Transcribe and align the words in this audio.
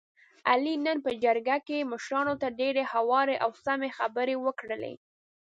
علي 0.49 0.75
نن 0.85 0.97
په 1.05 1.11
جرګه 1.23 1.57
کې 1.67 1.89
مشرانو 1.91 2.33
ته 2.41 2.47
ډېرې 2.59 2.83
هوارې 2.93 3.35
او 3.43 3.49
سمې 3.65 3.89
خبرې 3.97 4.35
وکړلې. 4.45 4.93